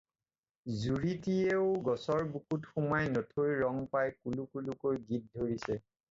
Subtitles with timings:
[0.83, 5.77] জুৰিটীয়েও গছৰ বুকুত সোমাই নথৈ ৰং পাই কুল কুল কৈ গীত ধৰিছে।